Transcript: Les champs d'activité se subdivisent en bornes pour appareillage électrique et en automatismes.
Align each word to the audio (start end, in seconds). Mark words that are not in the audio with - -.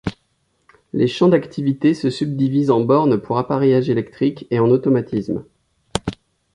Les 0.93 1.07
champs 1.07 1.27
d'activité 1.27 1.93
se 1.93 2.09
subdivisent 2.09 2.71
en 2.71 2.81
bornes 2.81 3.21
pour 3.21 3.37
appareillage 3.37 3.87
électrique 3.91 4.47
et 4.49 4.57
en 4.57 4.67
automatismes. 4.71 5.45